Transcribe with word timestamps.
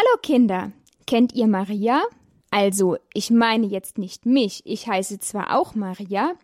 Hallo 0.00 0.18
Kinder, 0.22 0.72
kennt 1.06 1.34
ihr 1.34 1.46
Maria? 1.46 2.02
Also, 2.50 2.96
ich 3.12 3.30
meine 3.30 3.66
jetzt 3.66 3.98
nicht 3.98 4.24
mich, 4.24 4.62
ich 4.64 4.86
heiße 4.86 5.18
zwar 5.18 5.54
auch 5.54 5.74
Maria, 5.74 6.36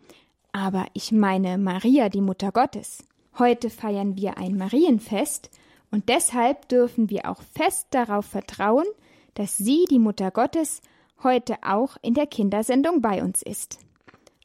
aber 0.51 0.85
ich 0.93 1.11
meine 1.11 1.57
Maria, 1.57 2.09
die 2.09 2.21
Mutter 2.21 2.51
Gottes. 2.51 3.03
Heute 3.39 3.71
feiern 3.71 4.15
wir 4.15 4.37
ein 4.37 4.57
Marienfest 4.57 5.49
und 5.89 6.07
deshalb 6.07 6.69
dürfen 6.69 7.09
wir 7.09 7.31
auch 7.31 7.41
fest 7.41 7.87
darauf 7.89 8.27
vertrauen, 8.27 8.85
dass 9.33 9.57
sie, 9.57 9.85
die 9.89 9.97
Mutter 9.97 10.29
Gottes, 10.29 10.81
heute 11.23 11.55
auch 11.63 11.97
in 12.03 12.13
der 12.13 12.27
Kindersendung 12.27 13.01
bei 13.01 13.23
uns 13.23 13.41
ist. 13.41 13.79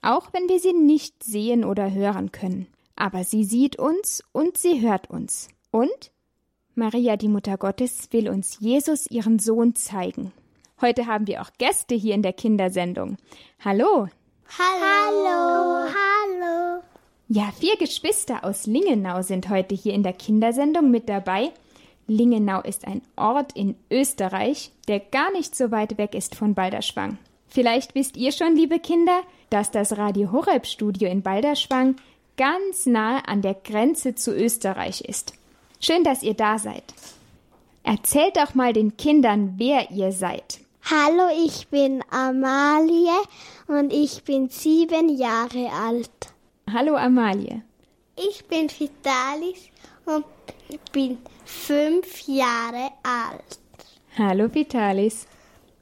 Auch 0.01 0.33
wenn 0.33 0.49
wir 0.49 0.59
sie 0.59 0.73
nicht 0.73 1.23
sehen 1.23 1.67
oder 1.67 1.93
hören 1.93 2.33
können. 2.33 2.67
Aber 2.97 3.25
sie 3.25 3.45
sieht 3.45 3.79
uns 3.79 4.25
und 4.33 4.57
sie 4.57 4.81
hört 4.81 5.11
uns. 5.11 5.49
Und 5.71 6.13
Maria, 6.75 7.17
die 7.17 7.29
Mutter 7.29 7.59
Gottes, 7.59 8.09
will 8.13 8.31
uns 8.31 8.59
Jesus, 8.61 9.07
ihren 9.11 9.39
Sohn, 9.39 9.75
zeigen. 9.75 10.33
Heute 10.81 11.07
haben 11.07 11.27
wir 11.27 11.43
auch 11.43 11.51
Gäste 11.59 11.95
hier 11.95 12.15
in 12.15 12.23
der 12.23 12.33
Kindersendung. 12.33 13.19
Hallo. 13.63 14.09
Hallo. 14.59 15.87
Hallo. 15.87 16.83
Ja, 17.29 17.53
vier 17.59 17.77
Geschwister 17.77 18.43
aus 18.45 18.67
Lingenau 18.67 19.23
sind 19.23 19.51
heute 19.51 19.75
hier 19.75 19.93
in 19.93 20.03
der 20.03 20.15
Kindersendung 20.15 20.91
mit 20.91 21.09
dabei. 21.09 21.53
Lingenau 22.07 22.63
ist 22.63 22.87
ein 22.87 23.03
Ort 23.17 23.53
in 23.55 23.77
Österreich, 23.91 24.73
der 24.89 25.01
gar 25.01 25.31
nicht 25.33 25.55
so 25.55 25.71
weit 25.71 25.99
weg 25.99 26.15
ist 26.15 26.35
von 26.35 26.55
Balderschwang. 26.55 27.19
Vielleicht 27.49 27.95
wisst 27.95 28.17
ihr 28.17 28.33
schon, 28.33 28.57
liebe 28.57 28.79
Kinder, 28.79 29.23
dass 29.51 29.71
das 29.71 29.99
Radio 29.99 30.33
Horeb 30.33 30.67
Studio 30.67 31.09
in 31.09 31.23
Balderschwang 31.23 31.97
ganz 32.39 32.87
nahe 32.87 33.29
an 33.29 33.43
der 33.43 33.55
Grenze 33.55 34.15
zu 34.15 34.35
Österreich 34.35 35.03
ist. 35.03 35.35
Schön, 35.85 36.05
dass 36.05 36.23
ihr 36.23 36.35
da 36.35 36.59
seid. 36.59 36.85
Erzählt 37.83 38.37
doch 38.37 38.55
mal 38.55 38.73
den 38.73 38.97
Kindern, 38.97 39.55
wer 39.57 39.91
ihr 39.91 40.13
seid. 40.13 40.61
Hallo, 40.89 41.29
ich 41.45 41.67
bin 41.69 42.05
Amalie 42.09 43.11
und 43.67 43.93
ich 43.93 44.23
bin 44.23 44.49
sieben 44.49 45.09
Jahre 45.09 45.71
alt. 45.73 46.33
Hallo 46.73 46.95
Amalie. 46.95 47.63
Ich 48.17 48.45
bin 48.47 48.71
Vitalis 48.71 49.71
und 50.05 50.25
bin 50.93 51.19
fünf 51.45 52.29
Jahre 52.29 52.91
alt. 53.03 53.59
Hallo 54.17 54.55
Vitalis. 54.55 55.27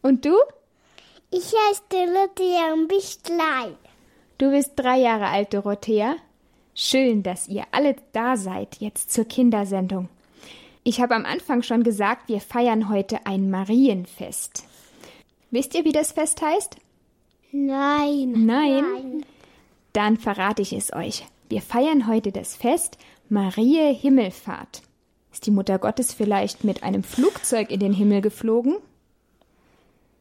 Und 0.01 0.25
du? 0.25 0.35
Ich 1.31 1.53
heiße 1.53 1.83
Dorothea 1.91 2.73
und 2.73 2.89
bin 2.89 3.01
klein. 3.23 3.77
Du 4.39 4.51
bist 4.51 4.73
drei 4.77 5.01
Jahre 5.01 5.27
alt, 5.27 5.53
Dorothea. 5.53 6.17
Schön, 6.83 7.23
dass 7.23 7.47
ihr 7.47 7.65
alle 7.73 7.95
da 8.13 8.39
seid 8.39 8.77
jetzt 8.81 9.13
zur 9.13 9.27
Kindersendung. 9.27 10.09
Ich 10.83 11.03
habe 11.03 11.15
am 11.15 11.27
Anfang 11.27 11.63
schon 11.63 11.83
gesagt, 11.83 12.31
wir 12.31 12.41
feiern 12.41 12.89
heute 12.89 13.27
ein 13.27 13.51
Marienfest. 13.51 14.65
Wisst 15.51 15.75
ihr, 15.75 15.85
wie 15.85 15.93
das 15.93 16.13
Fest 16.13 16.41
heißt? 16.41 16.77
Nein. 17.53 18.33
Nein? 18.47 18.47
Nein. 18.47 19.27
Dann 19.93 20.17
verrate 20.17 20.63
ich 20.63 20.73
es 20.73 20.91
euch. 20.95 21.27
Wir 21.51 21.61
feiern 21.61 22.07
heute 22.07 22.33
das 22.33 22.57
Fest 22.57 22.97
Marie 23.29 23.93
Himmelfahrt. 23.93 24.81
Ist 25.35 25.45
die 25.45 25.51
Mutter 25.51 25.79
Gottes 25.79 26.15
vielleicht 26.15 26.65
mit 26.65 26.83
einem 26.83 27.03
Flugzeug 27.03 27.71
in 27.71 27.81
den 27.81 27.93
Himmel 27.93 28.23
geflogen? 28.23 28.77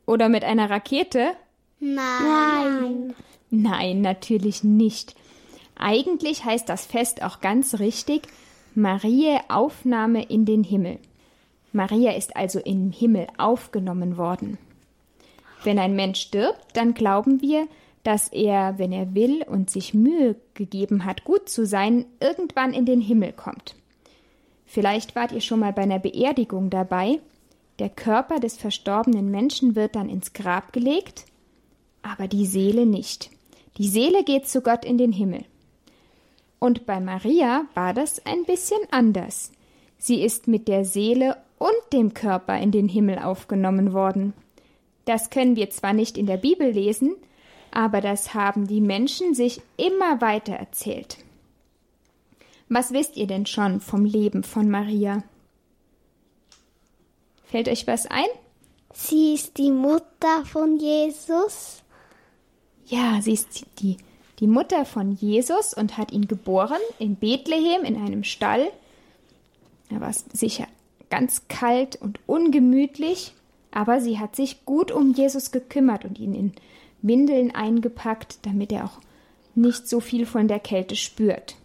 Oder 0.06 0.28
mit 0.28 0.44
einer 0.44 0.70
Rakete? 0.70 1.32
Nein. 1.80 3.16
Nein, 3.50 4.02
natürlich 4.02 4.66
nicht. 4.66 5.16
Eigentlich 5.80 6.44
heißt 6.44 6.68
das 6.68 6.86
Fest 6.86 7.24
auch 7.24 7.40
ganz 7.40 7.80
richtig 7.80 8.28
Marie 8.76 9.38
Aufnahme 9.48 10.24
in 10.24 10.46
den 10.46 10.64
Himmel. 10.64 11.00
Maria 11.72 12.12
ist 12.12 12.36
also 12.36 12.60
im 12.60 12.92
Himmel 12.92 13.28
aufgenommen 13.38 14.18
worden. 14.18 14.58
Wenn 15.64 15.80
ein 15.80 15.96
Mensch 15.96 16.20
stirbt, 16.20 16.76
dann 16.76 16.94
glauben 16.94 17.42
wir, 17.42 17.68
dass 18.04 18.28
er, 18.28 18.78
wenn 18.78 18.92
er 18.92 19.16
will 19.16 19.44
und 19.44 19.70
sich 19.70 19.94
Mühe 19.94 20.36
gegeben 20.54 21.06
hat, 21.06 21.24
gut 21.24 21.48
zu 21.48 21.66
sein, 21.66 22.06
irgendwann 22.20 22.74
in 22.74 22.86
den 22.86 23.02
Himmel 23.02 23.32
kommt. 23.32 23.76
Vielleicht 24.66 25.16
wart 25.16 25.32
ihr 25.32 25.42
schon 25.42 25.62
mal 25.62 25.74
bei 25.74 25.84
einer 25.84 26.00
Beerdigung 26.00 26.70
dabei. 26.70 27.20
Der 27.80 27.90
Körper 27.90 28.40
des 28.40 28.58
verstorbenen 28.58 29.32
Menschen 29.32 29.76
wird 29.76 29.96
dann 29.96 30.10
ins 30.10 30.34
Grab 30.34 30.74
gelegt, 30.74 31.26
aber 32.02 32.28
die 32.28 32.46
Seele 32.46 32.86
nicht. 32.86 33.30
Die 33.78 33.88
Seele 33.88 34.26
geht 34.26 34.48
zu 34.48 34.62
Gott 34.62 34.84
in 34.84 34.98
den 34.98 35.14
Himmel. 35.14 35.46
Und 36.60 36.86
bei 36.86 37.00
Maria 37.00 37.66
war 37.74 37.94
das 37.94 38.26
ein 38.26 38.44
bisschen 38.46 38.80
anders. 38.92 39.52
Sie 39.98 40.22
ist 40.24 40.48
mit 40.48 40.68
der 40.68 40.86
Seele 40.86 41.38
und 41.58 41.94
dem 41.94 42.14
Körper 42.14 42.58
in 42.58 42.72
den 42.72 42.88
Himmel 42.88 43.20
aufgenommen 43.20 43.94
worden. 43.94 44.34
Das 45.06 45.30
können 45.30 45.56
wir 45.56 45.70
zwar 45.70 45.94
nicht 45.94 46.18
in 46.18 46.26
der 46.26 46.38
Bibel 46.38 46.70
lesen, 46.70 47.16
aber 47.72 48.02
das 48.02 48.34
haben 48.34 48.68
die 48.68 48.82
Menschen 48.82 49.34
sich 49.34 49.62
immer 49.78 50.22
weiter 50.22 50.54
erzählt. 50.54 51.18
Was 52.68 52.94
wisst 52.94 53.18
ihr 53.18 53.28
denn 53.28 53.46
schon 53.46 53.82
vom 53.82 54.06
Leben 54.06 54.44
von 54.44 54.70
Maria? 54.70 55.24
Fällt 57.46 57.68
euch 57.68 57.88
was 57.88 58.06
ein? 58.06 58.28
Sie 58.94 59.34
ist 59.34 59.58
die 59.58 59.72
Mutter 59.72 60.46
von 60.46 60.78
Jesus. 60.78 61.84
Ja, 62.86 63.22
sie 63.22 63.34
ist 63.34 63.66
die 63.80 63.98
die 64.40 64.48
Mutter 64.48 64.86
von 64.86 65.12
Jesus 65.12 65.74
und 65.74 65.98
hat 65.98 66.12
ihn 66.12 66.28
geboren 66.28 66.80
in 66.98 67.16
Bethlehem 67.16 67.84
in 67.84 67.96
einem 67.96 68.24
Stall. 68.24 68.72
Er 69.90 70.02
war 70.02 70.14
sicher 70.14 70.68
ganz 71.10 71.48
kalt 71.48 71.98
und 72.02 72.20
ungemütlich, 72.28 73.34
aber 73.72 74.00
sie 74.00 74.20
hat 74.20 74.36
sich 74.36 74.66
gut 74.66 74.92
um 74.92 75.14
Jesus 75.14 75.52
gekümmert 75.52 76.06
und 76.06 76.20
ihn 76.20 76.34
in 76.34 76.54
Windeln 77.02 77.54
eingepackt, 77.54 78.40
damit 78.44 78.72
er 78.72 78.86
auch 78.86 79.00
nicht 79.56 79.88
so 79.88 80.00
viel 80.00 80.26
von 80.26 80.48
der 80.48 80.60
Kälte 80.60 80.96
spürt. 80.96 81.56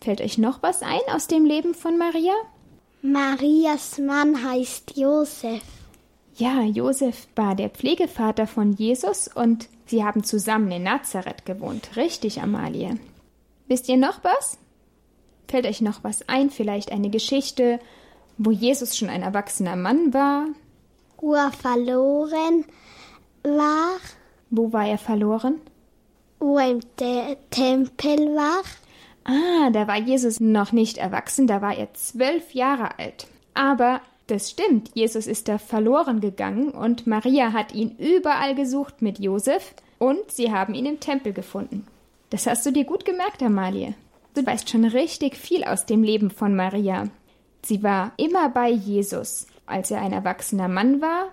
Fällt 0.00 0.20
euch 0.20 0.38
noch 0.38 0.62
was 0.62 0.82
ein 0.82 1.00
aus 1.12 1.26
dem 1.26 1.44
Leben 1.44 1.74
von 1.74 1.98
Maria? 1.98 2.32
Marias 3.02 3.98
Mann 3.98 4.44
heißt 4.44 4.96
Josef. 4.96 5.62
Ja, 6.36 6.62
Josef 6.62 7.28
war 7.36 7.54
der 7.54 7.68
Pflegevater 7.68 8.46
von 8.46 8.72
Jesus 8.72 9.28
und 9.28 9.68
sie 9.90 10.04
haben 10.04 10.24
zusammen 10.24 10.70
in 10.70 10.84
Nazareth 10.84 11.44
gewohnt. 11.44 11.96
Richtig, 11.96 12.40
Amalie. 12.40 12.98
Wisst 13.66 13.88
ihr 13.88 13.96
noch 13.96 14.24
was? 14.24 14.58
Fällt 15.48 15.66
euch 15.66 15.80
noch 15.80 16.02
was 16.02 16.28
ein? 16.28 16.50
Vielleicht 16.50 16.92
eine 16.92 17.10
Geschichte, 17.10 17.80
wo 18.38 18.50
Jesus 18.50 18.96
schon 18.96 19.08
ein 19.08 19.22
erwachsener 19.22 19.76
Mann 19.76 20.14
war? 20.14 20.46
Wo 21.18 21.34
er 21.34 21.52
verloren 21.52 22.64
war. 23.42 23.98
Wo 24.48 24.72
war 24.72 24.86
er 24.86 24.98
verloren? 24.98 25.60
Wo 26.38 26.58
er 26.58 26.70
im 26.70 26.80
Te 26.96 27.36
Tempel 27.50 28.34
war. 28.34 28.62
Ah, 29.24 29.70
da 29.70 29.86
war 29.86 29.98
Jesus 29.98 30.40
noch 30.40 30.72
nicht 30.72 30.96
erwachsen, 30.96 31.46
da 31.46 31.60
war 31.60 31.76
er 31.76 31.92
zwölf 31.94 32.54
Jahre 32.54 32.98
alt. 32.98 33.26
Aber 33.52 34.00
das 34.30 34.50
stimmt, 34.50 34.90
Jesus 34.94 35.26
ist 35.26 35.48
da 35.48 35.58
verloren 35.58 36.20
gegangen 36.20 36.70
und 36.70 37.06
Maria 37.06 37.52
hat 37.52 37.74
ihn 37.74 37.96
überall 37.98 38.54
gesucht 38.54 39.02
mit 39.02 39.18
Josef 39.18 39.74
und 39.98 40.30
sie 40.30 40.52
haben 40.52 40.74
ihn 40.74 40.86
im 40.86 41.00
Tempel 41.00 41.32
gefunden. 41.32 41.86
Das 42.30 42.46
hast 42.46 42.64
du 42.64 42.70
dir 42.70 42.84
gut 42.84 43.04
gemerkt, 43.04 43.42
Amalie. 43.42 43.94
Du 44.34 44.46
weißt 44.46 44.70
schon 44.70 44.84
richtig 44.84 45.36
viel 45.36 45.64
aus 45.64 45.86
dem 45.86 46.02
Leben 46.02 46.30
von 46.30 46.54
Maria. 46.54 47.08
Sie 47.62 47.82
war 47.82 48.12
immer 48.16 48.48
bei 48.48 48.70
Jesus. 48.70 49.46
Als 49.66 49.90
er 49.90 50.00
ein 50.00 50.12
erwachsener 50.12 50.68
Mann 50.68 51.00
war, 51.00 51.26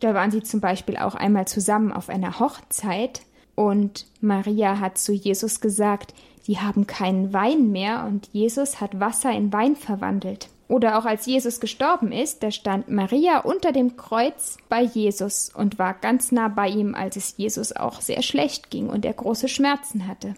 da 0.00 0.14
waren 0.14 0.30
sie 0.30 0.42
zum 0.42 0.60
Beispiel 0.60 0.96
auch 0.96 1.14
einmal 1.14 1.48
zusammen 1.48 1.92
auf 1.92 2.08
einer 2.08 2.38
Hochzeit 2.38 3.22
und 3.54 4.06
Maria 4.20 4.78
hat 4.78 4.98
zu 4.98 5.12
Jesus 5.12 5.60
gesagt, 5.60 6.14
sie 6.42 6.58
haben 6.58 6.86
keinen 6.86 7.32
Wein 7.32 7.72
mehr 7.72 8.04
und 8.06 8.28
Jesus 8.32 8.80
hat 8.80 9.00
Wasser 9.00 9.32
in 9.32 9.52
Wein 9.52 9.74
verwandelt. 9.74 10.48
Oder 10.68 10.98
auch 10.98 11.04
als 11.04 11.26
Jesus 11.26 11.60
gestorben 11.60 12.10
ist, 12.10 12.42
da 12.42 12.50
stand 12.50 12.88
Maria 12.88 13.38
unter 13.38 13.70
dem 13.70 13.96
Kreuz 13.96 14.56
bei 14.68 14.82
Jesus 14.82 15.50
und 15.54 15.78
war 15.78 15.94
ganz 15.94 16.32
nah 16.32 16.48
bei 16.48 16.68
ihm, 16.68 16.94
als 16.94 17.16
es 17.16 17.34
Jesus 17.36 17.74
auch 17.74 18.00
sehr 18.00 18.22
schlecht 18.22 18.70
ging 18.70 18.88
und 18.88 19.04
er 19.04 19.12
große 19.12 19.48
Schmerzen 19.48 20.08
hatte. 20.08 20.34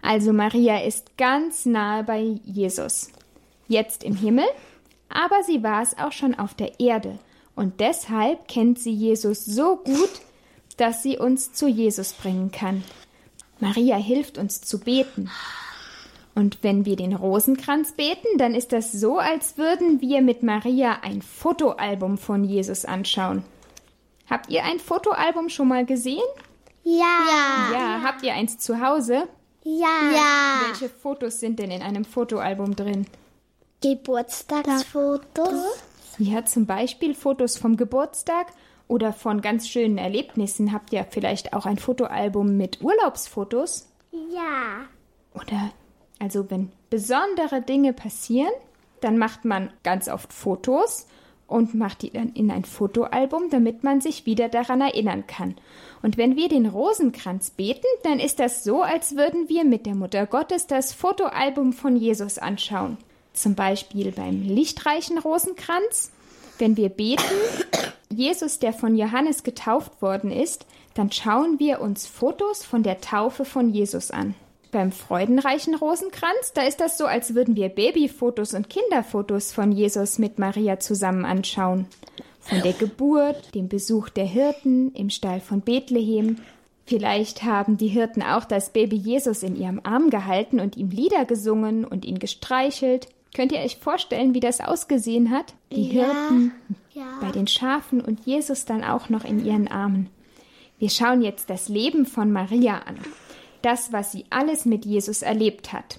Also 0.00 0.32
Maria 0.32 0.84
ist 0.84 1.16
ganz 1.16 1.66
nahe 1.66 2.04
bei 2.04 2.20
Jesus. 2.44 3.10
Jetzt 3.66 4.04
im 4.04 4.14
Himmel, 4.14 4.44
aber 5.08 5.42
sie 5.42 5.62
war 5.62 5.82
es 5.82 5.98
auch 5.98 6.12
schon 6.12 6.34
auf 6.34 6.54
der 6.54 6.78
Erde. 6.78 7.18
Und 7.56 7.80
deshalb 7.80 8.46
kennt 8.46 8.78
sie 8.78 8.92
Jesus 8.92 9.44
so 9.44 9.76
gut, 9.76 10.10
dass 10.76 11.02
sie 11.02 11.18
uns 11.18 11.52
zu 11.52 11.66
Jesus 11.66 12.12
bringen 12.12 12.50
kann. 12.50 12.84
Maria 13.60 13.96
hilft 13.96 14.38
uns 14.38 14.60
zu 14.60 14.78
beten. 14.78 15.30
Und 16.34 16.62
wenn 16.62 16.84
wir 16.84 16.96
den 16.96 17.14
Rosenkranz 17.14 17.92
beten, 17.92 18.38
dann 18.38 18.54
ist 18.54 18.72
das 18.72 18.90
so, 18.92 19.18
als 19.18 19.56
würden 19.56 20.00
wir 20.00 20.20
mit 20.20 20.42
Maria 20.42 20.98
ein 21.02 21.22
Fotoalbum 21.22 22.18
von 22.18 22.42
Jesus 22.44 22.84
anschauen. 22.84 23.44
Habt 24.28 24.50
ihr 24.50 24.64
ein 24.64 24.80
Fotoalbum 24.80 25.48
schon 25.48 25.68
mal 25.68 25.84
gesehen? 25.84 26.22
Ja. 26.82 27.70
Ja, 27.72 28.00
habt 28.02 28.22
ihr 28.22 28.34
eins 28.34 28.58
zu 28.58 28.80
Hause? 28.80 29.28
Ja. 29.62 30.10
ja. 30.12 30.60
Welche 30.66 30.88
Fotos 30.88 31.40
sind 31.40 31.58
denn 31.58 31.70
in 31.70 31.82
einem 31.82 32.04
Fotoalbum 32.04 32.74
drin? 32.74 33.06
Geburtstagsfotos, 33.80 35.62
Ja, 36.18 36.44
zum 36.44 36.66
Beispiel 36.66 37.14
Fotos 37.14 37.58
vom 37.58 37.76
Geburtstag 37.76 38.46
oder 38.88 39.12
von 39.12 39.40
ganz 39.40 39.68
schönen 39.68 39.98
Erlebnissen. 39.98 40.72
Habt 40.72 40.92
ihr 40.92 41.06
vielleicht 41.08 41.52
auch 41.52 41.66
ein 41.66 41.78
Fotoalbum 41.78 42.56
mit 42.56 42.82
Urlaubsfotos? 42.82 43.88
Ja. 44.10 44.86
Oder 45.34 45.72
also 46.18 46.50
wenn 46.50 46.70
besondere 46.90 47.60
Dinge 47.62 47.92
passieren, 47.92 48.52
dann 49.00 49.18
macht 49.18 49.44
man 49.44 49.70
ganz 49.82 50.08
oft 50.08 50.32
Fotos 50.32 51.06
und 51.46 51.74
macht 51.74 52.02
die 52.02 52.10
dann 52.10 52.32
in 52.32 52.50
ein 52.50 52.64
Fotoalbum, 52.64 53.50
damit 53.50 53.84
man 53.84 54.00
sich 54.00 54.26
wieder 54.26 54.48
daran 54.48 54.80
erinnern 54.80 55.26
kann. 55.26 55.56
Und 56.02 56.16
wenn 56.16 56.36
wir 56.36 56.48
den 56.48 56.66
Rosenkranz 56.66 57.50
beten, 57.50 57.86
dann 58.02 58.18
ist 58.18 58.40
das 58.40 58.64
so, 58.64 58.82
als 58.82 59.16
würden 59.16 59.48
wir 59.48 59.64
mit 59.64 59.86
der 59.86 59.94
Mutter 59.94 60.26
Gottes 60.26 60.66
das 60.66 60.92
Fotoalbum 60.92 61.72
von 61.72 61.96
Jesus 61.96 62.38
anschauen. 62.38 62.96
Zum 63.34 63.54
Beispiel 63.54 64.12
beim 64.12 64.42
lichtreichen 64.42 65.18
Rosenkranz. 65.18 66.12
Wenn 66.58 66.76
wir 66.76 66.88
beten, 66.88 67.22
Jesus, 68.08 68.58
der 68.58 68.72
von 68.72 68.96
Johannes 68.96 69.42
getauft 69.42 70.00
worden 70.00 70.30
ist, 70.30 70.66
dann 70.94 71.10
schauen 71.10 71.58
wir 71.58 71.80
uns 71.80 72.06
Fotos 72.06 72.64
von 72.64 72.84
der 72.84 73.00
Taufe 73.00 73.44
von 73.44 73.70
Jesus 73.70 74.10
an. 74.12 74.34
Beim 74.74 74.90
freudenreichen 74.90 75.76
Rosenkranz, 75.76 76.52
da 76.52 76.62
ist 76.62 76.80
das 76.80 76.98
so, 76.98 77.06
als 77.06 77.36
würden 77.36 77.54
wir 77.54 77.68
Babyfotos 77.68 78.54
und 78.54 78.68
Kinderfotos 78.68 79.52
von 79.52 79.70
Jesus 79.70 80.18
mit 80.18 80.40
Maria 80.40 80.80
zusammen 80.80 81.24
anschauen. 81.24 81.86
Von 82.40 82.60
der 82.60 82.72
Geburt, 82.72 83.54
dem 83.54 83.68
Besuch 83.68 84.08
der 84.08 84.24
Hirten 84.24 84.92
im 84.94 85.10
Stall 85.10 85.38
von 85.40 85.60
Bethlehem. 85.60 86.38
Vielleicht 86.86 87.44
haben 87.44 87.76
die 87.76 87.86
Hirten 87.86 88.20
auch 88.20 88.44
das 88.44 88.70
Baby 88.70 88.96
Jesus 88.96 89.44
in 89.44 89.54
ihrem 89.54 89.80
Arm 89.84 90.10
gehalten 90.10 90.58
und 90.58 90.76
ihm 90.76 90.90
Lieder 90.90 91.24
gesungen 91.24 91.84
und 91.84 92.04
ihn 92.04 92.18
gestreichelt. 92.18 93.06
Könnt 93.32 93.52
ihr 93.52 93.60
euch 93.60 93.76
vorstellen, 93.76 94.34
wie 94.34 94.40
das 94.40 94.60
ausgesehen 94.60 95.30
hat? 95.30 95.54
Die 95.70 95.92
Ja, 95.92 96.02
Hirten 96.06 96.52
ja. 96.94 97.04
bei 97.20 97.30
den 97.30 97.46
Schafen 97.46 98.00
und 98.00 98.26
Jesus 98.26 98.64
dann 98.64 98.82
auch 98.82 99.08
noch 99.08 99.24
in 99.24 99.44
ihren 99.44 99.68
Armen. 99.68 100.10
Wir 100.80 100.90
schauen 100.90 101.22
jetzt 101.22 101.48
das 101.48 101.68
Leben 101.68 102.06
von 102.06 102.32
Maria 102.32 102.78
an. 102.78 102.98
Das, 103.64 103.94
was 103.94 104.12
sie 104.12 104.26
alles 104.28 104.66
mit 104.66 104.84
Jesus 104.84 105.22
erlebt 105.22 105.72
hat. 105.72 105.98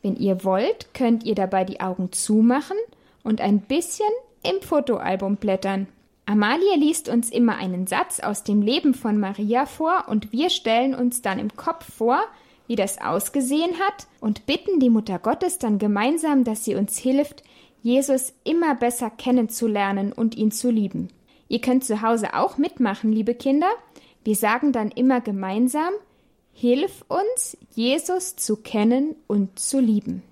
Wenn 0.00 0.14
ihr 0.14 0.44
wollt, 0.44 0.94
könnt 0.94 1.24
ihr 1.24 1.34
dabei 1.34 1.64
die 1.64 1.80
Augen 1.80 2.12
zumachen 2.12 2.76
und 3.24 3.40
ein 3.40 3.62
bisschen 3.62 4.06
im 4.44 4.62
Fotoalbum 4.62 5.34
blättern. 5.34 5.88
Amalie 6.24 6.76
liest 6.76 7.08
uns 7.08 7.28
immer 7.28 7.56
einen 7.56 7.88
Satz 7.88 8.20
aus 8.20 8.44
dem 8.44 8.62
Leben 8.62 8.94
von 8.94 9.18
Maria 9.18 9.66
vor 9.66 10.04
und 10.06 10.30
wir 10.30 10.50
stellen 10.50 10.94
uns 10.94 11.20
dann 11.20 11.40
im 11.40 11.56
Kopf 11.56 11.92
vor, 11.92 12.20
wie 12.68 12.76
das 12.76 13.00
ausgesehen 13.00 13.72
hat 13.80 14.06
und 14.20 14.46
bitten 14.46 14.78
die 14.78 14.90
Mutter 14.90 15.18
Gottes 15.18 15.58
dann 15.58 15.80
gemeinsam, 15.80 16.44
dass 16.44 16.64
sie 16.64 16.76
uns 16.76 16.96
hilft, 16.96 17.42
Jesus 17.82 18.34
immer 18.44 18.76
besser 18.76 19.10
kennenzulernen 19.10 20.12
und 20.12 20.36
ihn 20.36 20.52
zu 20.52 20.70
lieben. 20.70 21.08
Ihr 21.48 21.60
könnt 21.60 21.82
zu 21.82 22.02
Hause 22.02 22.34
auch 22.34 22.56
mitmachen, 22.56 23.10
liebe 23.10 23.34
Kinder. 23.34 23.70
Wir 24.22 24.36
sagen 24.36 24.70
dann 24.70 24.92
immer 24.92 25.20
gemeinsam, 25.20 25.90
Hilf 26.52 27.04
uns, 27.08 27.56
Jesus 27.74 28.36
zu 28.36 28.56
kennen 28.56 29.16
und 29.26 29.58
zu 29.58 29.80
lieben. 29.80 30.22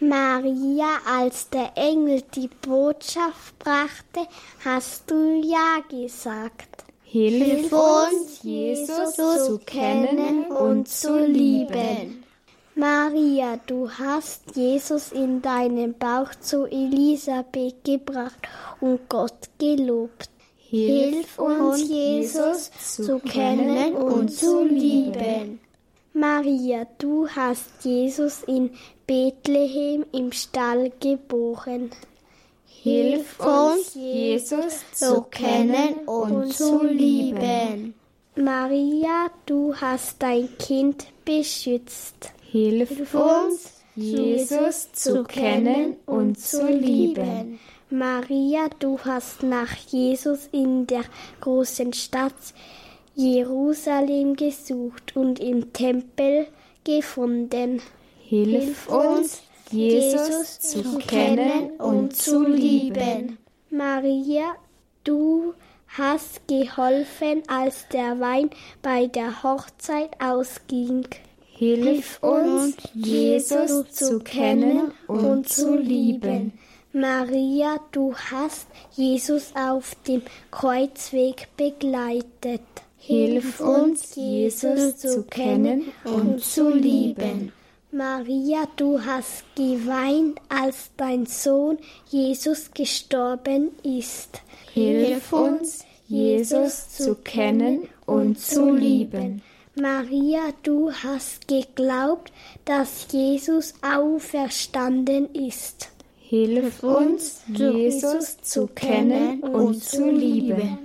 Maria, 0.00 0.98
als 1.06 1.50
der 1.50 1.72
Engel 1.76 2.22
die 2.34 2.48
Botschaft 2.48 3.58
brachte, 3.58 4.26
hast 4.64 5.10
du 5.10 5.42
ja 5.42 5.80
gesagt. 5.90 6.84
Hilf 7.02 7.72
uns, 7.72 8.42
Jesus 8.42 9.14
zu 9.14 9.58
kennen 9.58 10.46
und 10.46 10.88
zu 10.88 11.26
lieben. 11.26 12.24
Maria, 12.74 13.58
du 13.66 13.90
hast 13.90 14.56
Jesus 14.56 15.12
in 15.12 15.42
deinen 15.42 15.98
Bauch 15.98 16.34
zu 16.40 16.64
Elisabeth 16.64 17.84
gebracht 17.84 18.48
und 18.80 19.06
Gott 19.08 19.50
gelobt. 19.58 20.30
Hilf 20.70 21.36
uns, 21.36 21.88
Jesus, 21.88 22.70
zu 22.96 23.18
kennen 23.18 23.96
und 23.96 24.28
zu 24.28 24.62
lieben. 24.62 25.58
Maria, 26.12 26.86
du 26.98 27.28
hast 27.28 27.66
Jesus 27.82 28.44
in 28.46 28.70
Bethlehem 29.04 30.06
im 30.12 30.30
Stall 30.30 30.92
geboren. 31.00 31.90
Hilf 32.66 33.40
uns, 33.40 33.96
Jesus 33.96 34.84
zu 34.92 35.22
kennen 35.22 36.06
und 36.06 36.52
zu 36.52 36.84
lieben. 36.84 37.94
Maria, 38.36 39.26
du 39.46 39.74
hast 39.74 40.22
dein 40.22 40.48
Kind 40.56 41.08
beschützt. 41.24 42.30
Hilf 42.48 43.12
uns, 43.12 43.82
Jesus 43.96 44.92
zu 44.92 45.24
kennen 45.24 45.96
und 46.06 46.38
zu 46.38 46.64
lieben. 46.64 47.58
Maria, 47.92 48.68
du 48.78 49.00
hast 49.04 49.42
nach 49.42 49.74
Jesus 49.88 50.48
in 50.52 50.86
der 50.86 51.02
großen 51.40 51.92
Stadt 51.92 52.34
Jerusalem 53.16 54.36
gesucht 54.36 55.16
und 55.16 55.40
im 55.40 55.72
Tempel 55.72 56.46
gefunden. 56.84 57.82
Hilf 58.22 58.88
uns, 58.88 59.42
Jesus 59.72 60.60
zu 60.60 60.98
kennen 60.98 61.72
und 61.78 62.14
zu 62.14 62.46
lieben. 62.46 63.38
Maria, 63.70 64.54
du 65.02 65.54
hast 65.88 66.46
geholfen, 66.46 67.42
als 67.48 67.88
der 67.88 68.20
Wein 68.20 68.50
bei 68.82 69.08
der 69.08 69.42
Hochzeit 69.42 70.10
ausging. 70.20 71.08
Hilf 71.44 72.22
uns, 72.22 72.76
Jesus 72.94 73.90
zu 73.90 74.20
kennen 74.20 74.92
und 75.08 75.48
zu 75.48 75.76
lieben. 75.76 76.52
Maria, 76.92 77.78
du 77.92 78.14
hast 78.14 78.66
Jesus 78.96 79.52
auf 79.54 79.94
dem 80.08 80.22
Kreuzweg 80.50 81.46
begleitet. 81.56 82.62
Hilf 82.98 83.60
uns, 83.60 84.16
Jesus 84.16 84.96
zu 84.96 85.22
kennen 85.22 85.92
und 86.04 86.42
zu 86.42 86.70
lieben. 86.70 87.52
Maria, 87.92 88.66
du 88.76 89.00
hast 89.04 89.44
geweint, 89.54 90.40
als 90.48 90.90
dein 90.96 91.26
Sohn 91.26 91.78
Jesus 92.08 92.72
gestorben 92.72 93.70
ist. 93.84 94.42
Hilf 94.72 95.32
uns, 95.32 95.84
Jesus 96.08 96.88
zu 96.88 97.14
kennen 97.14 97.88
und 98.04 98.38
zu 98.38 98.74
lieben. 98.74 99.42
Maria, 99.76 100.52
du 100.64 100.92
hast 100.92 101.46
geglaubt, 101.46 102.32
dass 102.64 103.06
Jesus 103.12 103.74
auferstanden 103.80 105.32
ist. 105.34 105.88
Hilf 106.30 106.84
uns, 106.84 107.42
Jesus 107.48 108.40
zu 108.40 108.68
kennen 108.68 109.42
und 109.42 109.82
zu 109.82 110.08
lieben. 110.08 110.78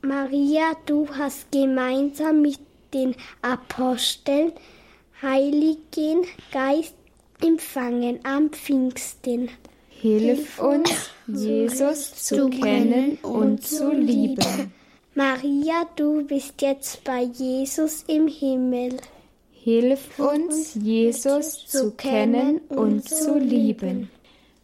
Maria, 0.00 0.72
du 0.86 1.06
hast 1.12 1.52
gemeinsam 1.52 2.40
mit 2.40 2.58
den 2.94 3.14
Aposteln 3.42 4.52
Heiligen 5.20 6.24
Geist 6.50 6.94
empfangen 7.44 8.20
am 8.22 8.48
Pfingsten. 8.48 9.50
Hilf 9.90 10.58
uns, 10.58 11.10
Jesus 11.26 12.14
zu 12.24 12.48
kennen 12.48 13.18
und 13.20 13.62
zu 13.62 13.92
lieben. 13.92 14.72
Maria, 15.14 15.84
du 15.96 16.24
bist 16.24 16.62
jetzt 16.62 17.04
bei 17.04 17.24
Jesus 17.24 18.04
im 18.06 18.26
Himmel. 18.26 18.96
Hilf 19.52 20.18
uns, 20.18 20.72
Jesus 20.76 21.66
zu 21.66 21.90
kennen 21.90 22.62
und 22.70 23.06
zu 23.06 23.36
lieben. 23.36 24.08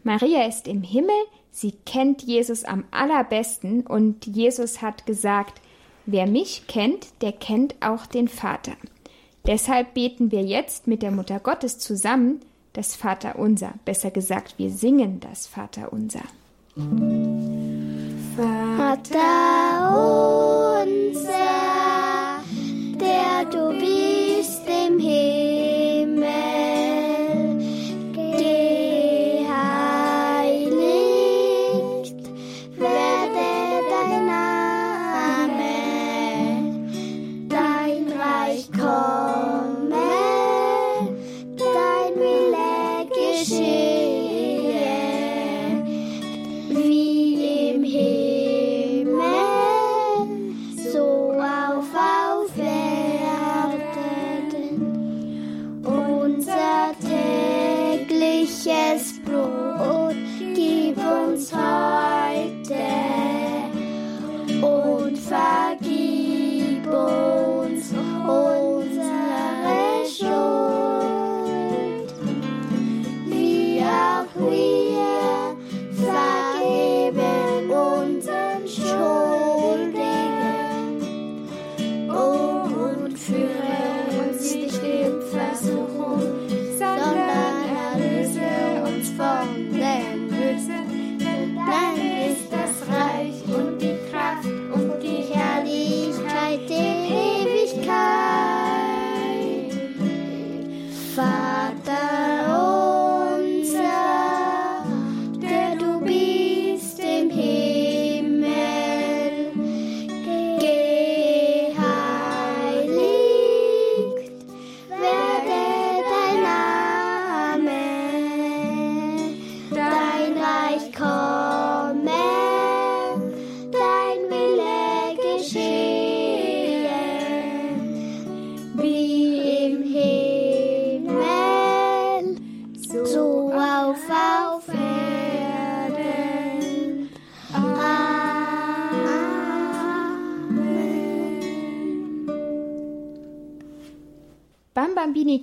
Maria 0.05 0.47
ist 0.47 0.69
im 0.69 0.83
Himmel, 0.83 1.17
sie 1.51 1.73
kennt 1.87 2.23
Jesus 2.23 2.65
am 2.65 2.85
allerbesten 2.91 3.87
und 3.87 4.27
Jesus 4.27 4.83
hat 4.83 5.07
gesagt, 5.07 5.61
wer 6.07 6.27
mich 6.27 6.67
kennt, 6.69 7.09
der 7.23 7.33
kennt 7.33 7.75
auch 7.81 8.07
den 8.07 8.29
Vater. 8.29 8.75
Deshalb 9.47 9.95
beten 9.95 10.31
wir 10.31 10.43
jetzt 10.43 10.87
mit 10.87 11.03
der 11.03 11.11
Mutter 11.11 11.41
Gottes 11.41 11.79
zusammen 11.79 12.41
das 12.75 12.97
Vaterunser. 12.97 13.75
Besser 13.85 14.11
gesagt, 14.11 14.55
wir 14.59 14.71
singen 14.71 15.21
das 15.21 15.47
Vaterunser. 15.47 16.23
Vater 18.37 19.25
unser, 20.85 21.44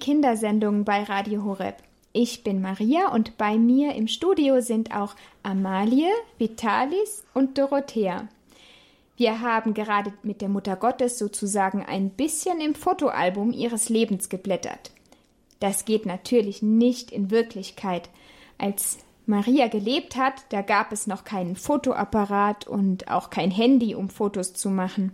Kindersendung 0.01 0.83
bei 0.83 1.03
Radio 1.03 1.45
Horeb. 1.45 1.75
Ich 2.11 2.43
bin 2.43 2.59
Maria 2.59 3.13
und 3.13 3.37
bei 3.37 3.57
mir 3.57 3.93
im 3.93 4.07
Studio 4.07 4.59
sind 4.59 4.93
auch 4.93 5.15
Amalie, 5.43 6.09
Vitalis 6.39 7.23
und 7.33 7.57
Dorothea. 7.57 8.27
Wir 9.15 9.41
haben 9.41 9.75
gerade 9.75 10.11
mit 10.23 10.41
der 10.41 10.49
Mutter 10.49 10.75
Gottes 10.75 11.19
sozusagen 11.19 11.85
ein 11.85 12.09
bisschen 12.09 12.59
im 12.59 12.73
Fotoalbum 12.73 13.53
ihres 13.53 13.89
Lebens 13.89 14.27
geblättert. 14.27 14.91
Das 15.59 15.85
geht 15.85 16.07
natürlich 16.07 16.63
nicht 16.63 17.11
in 17.11 17.29
Wirklichkeit. 17.29 18.09
Als 18.57 18.97
Maria 19.27 19.67
gelebt 19.67 20.15
hat, 20.15 20.33
da 20.49 20.63
gab 20.63 20.91
es 20.91 21.05
noch 21.05 21.23
keinen 21.23 21.55
Fotoapparat 21.55 22.65
und 22.65 23.07
auch 23.07 23.29
kein 23.29 23.51
Handy, 23.51 23.93
um 23.93 24.09
Fotos 24.09 24.53
zu 24.55 24.71
machen. 24.71 25.11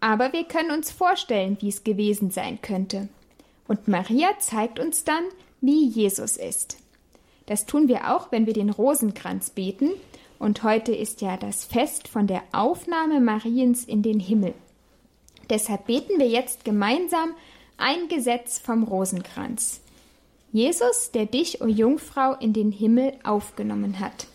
Aber 0.00 0.34
wir 0.34 0.44
können 0.44 0.72
uns 0.72 0.92
vorstellen, 0.92 1.56
wie 1.60 1.70
es 1.70 1.82
gewesen 1.82 2.30
sein 2.30 2.60
könnte. 2.60 3.08
Und 3.66 3.88
Maria 3.88 4.28
zeigt 4.38 4.78
uns 4.78 5.04
dann, 5.04 5.24
wie 5.60 5.86
Jesus 5.86 6.36
ist. 6.36 6.78
Das 7.46 7.66
tun 7.66 7.88
wir 7.88 8.14
auch, 8.14 8.32
wenn 8.32 8.46
wir 8.46 8.52
den 8.52 8.70
Rosenkranz 8.70 9.50
beten, 9.50 9.90
und 10.38 10.62
heute 10.62 10.94
ist 10.94 11.20
ja 11.20 11.36
das 11.36 11.64
Fest 11.64 12.08
von 12.08 12.26
der 12.26 12.42
Aufnahme 12.52 13.20
Mariens 13.20 13.84
in 13.84 14.02
den 14.02 14.20
Himmel. 14.20 14.52
Deshalb 15.48 15.86
beten 15.86 16.18
wir 16.18 16.28
jetzt 16.28 16.64
gemeinsam 16.64 17.34
ein 17.76 18.08
Gesetz 18.08 18.58
vom 18.58 18.82
Rosenkranz. 18.82 19.80
Jesus, 20.52 21.10
der 21.12 21.26
dich, 21.26 21.60
o 21.62 21.66
Jungfrau, 21.66 22.34
in 22.34 22.52
den 22.52 22.72
Himmel 22.72 23.12
aufgenommen 23.24 24.00
hat. 24.00 24.26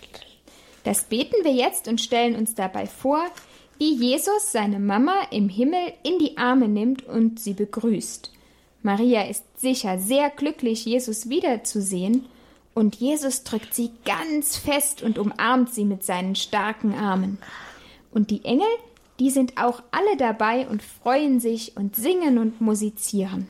Das 0.84 1.04
beten 1.04 1.44
wir 1.44 1.54
jetzt 1.54 1.88
und 1.88 2.02
stellen 2.02 2.36
uns 2.36 2.56
dabei 2.56 2.88
vor, 2.88 3.24
wie 3.78 3.94
Jesus 3.94 4.52
seine 4.52 4.80
Mama 4.80 5.14
im 5.32 5.48
Himmel 5.48 5.94
in 6.04 6.20
die 6.20 6.38
Arme 6.38 6.68
nimmt 6.68 7.08
und 7.08 7.40
sie 7.40 7.54
begrüßt. 7.54 8.32
Maria 8.82 9.24
ist 9.24 9.44
sicher 9.60 10.00
sehr 10.00 10.30
glücklich, 10.30 10.86
Jesus 10.86 11.30
wiederzusehen, 11.30 12.26
und 12.74 12.96
Jesus 12.96 13.44
drückt 13.44 13.74
sie 13.74 13.92
ganz 14.06 14.56
fest 14.56 15.02
und 15.04 15.18
umarmt 15.18 15.74
sie 15.74 15.84
mit 15.84 16.04
seinen 16.06 16.36
starken 16.36 16.94
Armen. 16.94 17.38
Und 18.12 18.32
die 18.32 18.46
Engel, 18.46 18.70
die 19.20 19.32
sind 19.32 19.58
auch 19.58 19.84
alle 19.92 20.16
dabei 20.18 20.66
und 20.68 20.82
freuen 20.82 21.42
sich 21.42 21.76
und 21.76 21.98
singen 21.98 22.38
und 22.38 22.62
musizieren. 22.62 23.48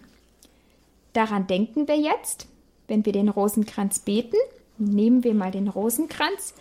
Daran 1.13 1.45
denken 1.45 1.87
wir 1.87 1.97
jetzt, 1.97 2.47
wenn 2.87 3.05
wir 3.05 3.13
den 3.13 3.29
Rosenkranz 3.29 3.99
beten. 3.99 4.37
Nehmen 4.79 5.23
wir 5.23 5.33
mal 5.33 5.51
den 5.51 5.67
Rosenkranz. 5.67 6.55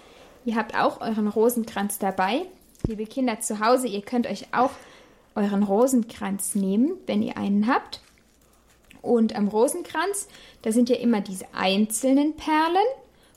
Ihr 0.44 0.56
habt 0.56 0.74
auch 0.74 1.00
euren 1.00 1.28
Rosenkranz 1.28 1.98
dabei. 1.98 2.42
Liebe 2.86 3.06
Kinder 3.06 3.40
zu 3.40 3.60
Hause, 3.60 3.88
ihr 3.88 4.02
könnt 4.02 4.26
euch 4.26 4.46
auch 4.52 4.72
euren 5.34 5.62
Rosenkranz 5.62 6.54
nehmen, 6.54 6.92
wenn 7.06 7.22
ihr 7.22 7.36
einen 7.38 7.66
habt. 7.66 8.00
Und 9.02 9.36
am 9.36 9.48
Rosenkranz, 9.48 10.28
da 10.62 10.72
sind 10.72 10.88
ja 10.88 10.96
immer 10.96 11.20
diese 11.20 11.46
einzelnen 11.54 12.34
Perlen 12.36 12.76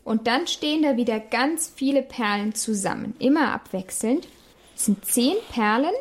und 0.03 0.27
dann 0.27 0.47
stehen 0.47 0.81
da 0.81 0.97
wieder 0.97 1.19
ganz 1.19 1.71
viele 1.73 2.01
Perlen 2.01 2.55
zusammen, 2.55 3.15
immer 3.19 3.53
abwechselnd. 3.53 4.27
Es 4.75 4.85
sind 4.85 5.05
zehn 5.05 5.35
Perlen, 5.51 5.93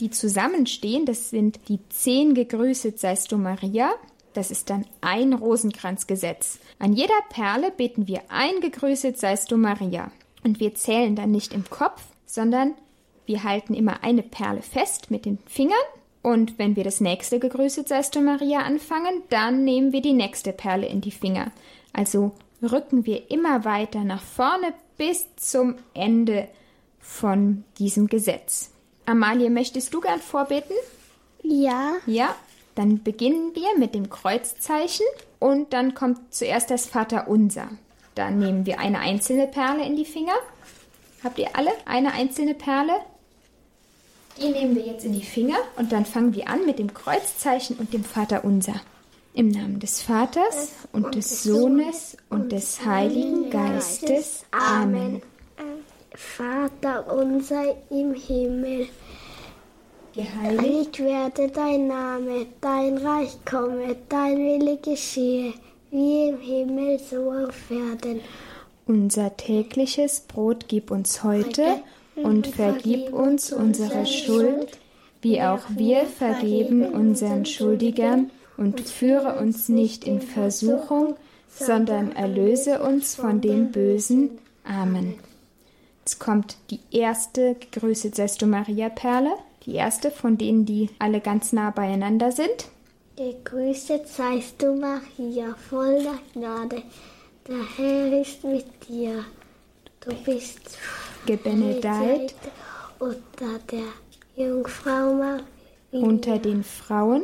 die 0.00 0.10
zusammenstehen. 0.10 1.06
Das 1.06 1.30
sind 1.30 1.58
die 1.68 1.80
zehn 1.88 2.34
gegrüßet 2.34 2.98
seist 2.98 3.32
du 3.32 3.36
Maria. 3.36 3.90
Das 4.34 4.50
ist 4.50 4.70
dann 4.70 4.86
ein 5.00 5.32
Rosenkranzgesetz. 5.32 6.60
An 6.78 6.92
jeder 6.92 7.20
Perle 7.30 7.72
beten 7.72 8.06
wir 8.06 8.22
ein 8.28 8.60
gegrüßet 8.60 9.18
seist 9.18 9.50
du 9.50 9.56
Maria. 9.56 10.12
Und 10.44 10.60
wir 10.60 10.74
zählen 10.76 11.16
dann 11.16 11.32
nicht 11.32 11.52
im 11.52 11.68
Kopf, 11.68 12.02
sondern 12.26 12.74
wir 13.26 13.42
halten 13.42 13.74
immer 13.74 14.04
eine 14.04 14.22
Perle 14.22 14.62
fest 14.62 15.10
mit 15.10 15.24
den 15.24 15.38
Fingern 15.46 15.76
und 16.22 16.58
wenn 16.58 16.76
wir 16.76 16.84
das 16.84 17.00
nächste 17.00 17.38
Gegrüßet 17.38 17.88
seist 17.88 18.14
du 18.14 18.20
Maria 18.20 18.60
anfangen, 18.60 19.22
dann 19.30 19.64
nehmen 19.64 19.92
wir 19.92 20.02
die 20.02 20.12
nächste 20.12 20.52
Perle 20.52 20.86
in 20.86 21.00
die 21.00 21.10
Finger. 21.10 21.52
Also 21.92 22.32
rücken 22.62 23.06
wir 23.06 23.30
immer 23.30 23.64
weiter 23.64 24.04
nach 24.04 24.22
vorne 24.22 24.74
bis 24.96 25.26
zum 25.36 25.76
Ende 25.94 26.48
von 26.98 27.64
diesem 27.78 28.08
Gesetz. 28.08 28.72
Amalie, 29.06 29.48
möchtest 29.48 29.94
du 29.94 30.00
gern 30.00 30.20
vorbeten? 30.20 30.76
Ja. 31.42 31.94
Ja, 32.06 32.34
dann 32.74 33.02
beginnen 33.02 33.54
wir 33.54 33.78
mit 33.78 33.94
dem 33.94 34.10
Kreuzzeichen 34.10 35.06
und 35.38 35.72
dann 35.72 35.94
kommt 35.94 36.34
zuerst 36.34 36.70
das 36.70 36.86
Vaterunser. 36.86 37.68
Dann 38.14 38.38
nehmen 38.38 38.66
wir 38.66 38.80
eine 38.80 38.98
einzelne 38.98 39.46
Perle 39.46 39.84
in 39.84 39.96
die 39.96 40.04
Finger. 40.04 40.34
Habt 41.24 41.38
ihr 41.38 41.56
alle 41.56 41.70
eine 41.86 42.12
einzelne 42.12 42.54
Perle? 42.54 42.92
Die 44.40 44.48
nehmen 44.50 44.76
wir 44.76 44.86
jetzt 44.86 45.04
in 45.04 45.12
die 45.12 45.22
Finger 45.22 45.56
und 45.76 45.90
dann 45.90 46.04
fangen 46.04 46.34
wir 46.34 46.48
an 46.48 46.64
mit 46.64 46.78
dem 46.78 46.94
Kreuzzeichen 46.94 47.76
und 47.76 47.92
dem 47.92 48.04
Vaterunser. 48.04 48.74
Im 49.34 49.48
Namen 49.48 49.80
des 49.80 50.02
Vaters 50.02 50.72
und 50.92 51.14
des 51.14 51.42
Sohnes 51.42 52.16
und 52.28 52.52
des 52.52 52.84
Heiligen 52.84 53.50
Geistes. 53.50 54.44
Amen. 54.50 55.22
Vater 56.14 57.16
unser 57.16 57.76
im 57.90 58.14
Himmel, 58.14 58.88
geheiligt 60.14 60.98
werde 60.98 61.48
dein 61.48 61.86
Name, 61.86 62.46
dein 62.60 62.98
Reich 62.98 63.36
komme, 63.44 63.94
dein 64.08 64.38
Wille 64.38 64.78
geschehe, 64.78 65.52
wie 65.90 66.28
im 66.28 66.40
Himmel 66.40 66.98
so 66.98 67.30
auf 67.30 67.70
Erden. 67.70 68.20
Unser 68.86 69.36
tägliches 69.36 70.20
Brot 70.20 70.64
gib 70.66 70.90
uns 70.90 71.22
heute 71.22 71.82
und 72.22 72.46
vergib 72.46 73.12
uns 73.12 73.52
unsere 73.52 74.06
Schuld, 74.06 74.78
wie 75.22 75.40
auch 75.42 75.62
wir 75.70 76.04
vergeben 76.04 76.86
unseren 76.86 77.44
Schuldigern, 77.44 78.30
und 78.56 78.80
führe 78.80 79.38
uns 79.38 79.68
nicht 79.68 80.04
in 80.04 80.20
Versuchung, 80.20 81.14
sondern 81.48 82.12
erlöse 82.12 82.82
uns 82.82 83.14
von 83.14 83.40
dem 83.40 83.70
Bösen. 83.70 84.38
Amen. 84.64 85.14
Jetzt 86.00 86.18
kommt 86.18 86.56
die 86.70 86.80
erste 86.90 87.54
Gegrüßet 87.54 88.14
seist 88.14 88.42
du 88.42 88.46
Maria 88.46 88.88
Perle, 88.88 89.32
die 89.64 89.74
erste 89.74 90.10
von 90.10 90.38
denen, 90.38 90.64
die 90.64 90.90
alle 90.98 91.20
ganz 91.20 91.52
nah 91.52 91.70
beieinander 91.70 92.32
sind. 92.32 92.68
Gegrüßet 93.16 94.08
seist 94.08 94.62
du 94.62 94.74
Maria, 94.74 95.54
voll 95.68 96.02
der 96.02 96.18
Gnade, 96.32 96.82
der 97.46 97.76
Herr 97.76 98.20
ist 98.20 98.44
mit 98.44 98.66
dir. 98.88 99.24
Du 100.00 100.14
bist 100.24 100.78
gebenedeit 101.26 102.34
unter 102.98 103.58
der 103.70 104.44
Jungfrau 104.44 105.14
Maria, 105.14 105.44
unter 105.92 106.38
den 106.38 106.62
Frauen 106.62 107.22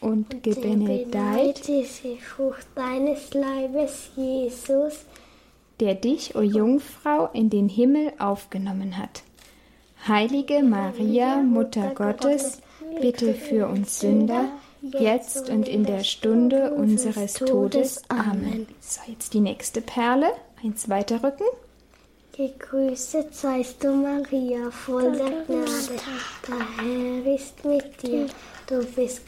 und 0.00 0.42
gebenedeit 0.42 1.68
ist 1.68 2.04
die 2.04 2.18
Frucht 2.18 2.66
deines 2.74 3.34
Leibes, 3.34 4.10
Jesus, 4.16 5.04
der 5.80 5.94
dich, 5.94 6.36
o 6.36 6.40
Jungfrau, 6.40 7.28
in 7.32 7.50
den 7.50 7.68
Himmel 7.68 8.12
aufgenommen 8.18 8.96
hat. 8.96 9.22
Heilige 10.06 10.62
Maria, 10.62 11.36
Mutter 11.42 11.92
Gottes, 11.94 12.60
bitte 13.00 13.34
für 13.34 13.66
uns 13.66 13.98
Sünder, 13.98 14.44
jetzt 14.80 15.50
und 15.50 15.66
in 15.66 15.84
der 15.84 16.04
Stunde 16.04 16.72
unseres 16.72 17.34
Todes. 17.34 18.02
Amen. 18.08 18.68
So, 18.80 19.00
jetzt 19.08 19.34
die 19.34 19.40
nächste 19.40 19.80
Perle. 19.80 20.28
Eins 20.62 20.88
weiter 20.88 21.22
rücken. 21.22 21.44
Gegrüßet 22.38 23.34
seist 23.34 23.82
du, 23.82 23.92
Maria, 23.92 24.70
voll 24.70 25.10
der 25.10 25.42
Gnade. 25.44 25.98
Der 26.46 26.84
Herr 26.84 27.34
ist 27.34 27.64
mit 27.64 28.00
dir. 28.00 28.28
Du 28.68 28.84
bist 28.94 29.22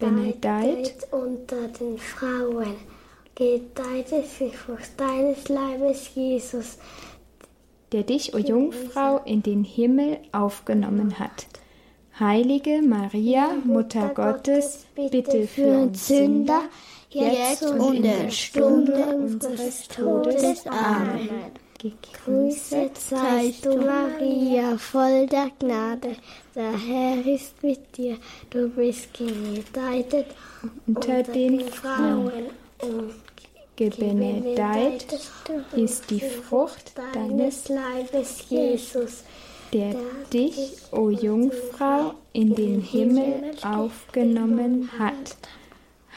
benedeit 0.00 0.96
unter 1.12 1.68
den 1.68 1.96
Frauen. 1.96 2.74
Gedeiht 3.36 4.10
ist 4.10 4.40
die 4.40 4.50
Frucht 4.50 4.90
deines 4.96 5.48
Leibes, 5.48 6.10
Jesus, 6.12 6.78
der 7.92 8.02
dich, 8.02 8.34
o 8.34 8.38
Jungfrau, 8.38 9.20
in 9.24 9.44
den 9.44 9.62
Himmel 9.62 10.18
aufgenommen 10.32 11.20
hat. 11.20 11.46
Heilige 12.18 12.82
Maria, 12.82 13.52
Mutter 13.62 14.08
Gottes, 14.08 14.86
bitte 14.96 15.46
für 15.46 15.82
uns 15.82 16.08
Sünder, 16.08 16.62
jetzt 17.10 17.62
und 17.62 17.94
in 17.94 18.02
der 18.02 18.30
Stunde 18.32 19.06
unseres 19.06 19.86
Todes. 19.86 20.66
Amen. 20.66 21.67
Gegrüßet 21.78 22.98
seist 22.98 23.64
du, 23.64 23.76
Maria, 23.76 24.76
voll 24.76 25.28
der 25.28 25.52
Gnade. 25.60 26.16
Der 26.52 26.76
Herr 26.76 27.24
ist 27.24 27.62
mit 27.62 27.96
dir. 27.96 28.16
Du 28.50 28.68
bist 28.68 29.14
gebenedeit 29.14 30.26
unter 30.88 31.22
den 31.22 31.60
Frauen. 31.68 32.50
Und 32.82 33.14
gebenedeit 33.76 35.06
ist 35.76 36.10
die 36.10 36.18
Frucht 36.18 36.94
deines 37.14 37.68
Leibes, 37.68 38.46
Jesus, 38.48 39.22
der 39.72 39.94
dich, 40.32 40.72
o 40.90 41.10
Jungfrau, 41.10 42.14
in 42.32 42.56
den 42.56 42.80
Himmel 42.80 43.52
aufgenommen 43.62 44.90
hat. 44.98 45.36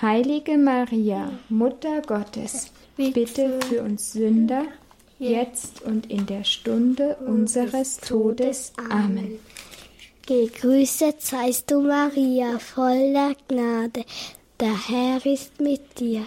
Heilige 0.01 0.57
Maria, 0.57 1.29
Mutter 1.49 2.01
Gottes, 2.01 2.71
bitte 2.97 3.59
für 3.69 3.83
uns 3.83 4.13
Sünder, 4.13 4.65
jetzt 5.21 5.81
und 5.83 6.09
in 6.09 6.25
der 6.25 6.43
Stunde 6.43 7.15
unseres 7.25 7.97
Todes. 7.97 8.73
Amen. 8.89 9.39
Gegrüßet 10.25 11.21
seist 11.21 11.69
du, 11.71 11.81
Maria, 11.81 12.59
voller 12.59 13.35
Gnade. 13.47 14.03
der 14.59 14.87
Herr 14.87 15.25
ist 15.25 15.59
mit 15.59 15.99
dir. 15.99 16.25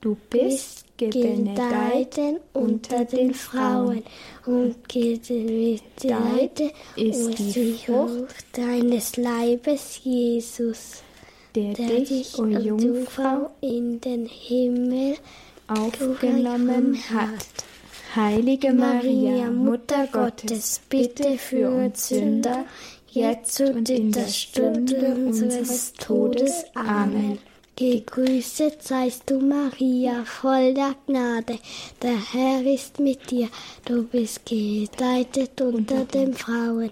Du 0.00 0.16
bist 0.28 0.84
gebenedeit 0.96 2.18
unter 2.52 3.04
den 3.04 3.34
Frauen 3.34 4.02
und 4.46 4.88
gebenedeit 4.88 6.60
ist 6.96 7.38
die 7.38 7.78
Frucht 7.86 8.46
deines 8.52 9.16
Leibes, 9.16 10.00
Jesus, 10.02 11.02
der, 11.54 11.74
der 11.74 12.00
dich, 12.00 12.38
o 12.38 12.46
Jungfrau, 12.46 13.50
in 13.60 14.00
den 14.00 14.26
Himmel 14.26 15.16
aufgenommen 15.68 16.98
hat. 17.10 17.69
Heilige 18.16 18.72
Maria, 18.72 19.48
Mutter 19.50 20.08
Gottes, 20.10 20.80
bitte 20.88 21.38
für 21.38 21.70
uns 21.70 22.08
Sünder, 22.08 22.64
jetzt 23.08 23.60
und 23.60 23.88
in 23.88 24.10
der 24.10 24.26
Stunde 24.26 25.14
unseres 25.14 25.92
Todes. 25.92 26.64
Amen. 26.74 27.38
Gegrüßet 27.76 28.82
seist 28.82 29.30
du, 29.30 29.38
Maria, 29.38 30.24
voll 30.24 30.74
der 30.74 30.96
Gnade. 31.06 31.60
Der 32.02 32.32
Herr 32.32 32.66
ist 32.66 32.98
mit 32.98 33.30
dir. 33.30 33.48
Du 33.84 34.02
bist 34.02 34.44
gedeitet 34.44 35.60
unter 35.60 36.04
den 36.04 36.34
Frauen 36.34 36.90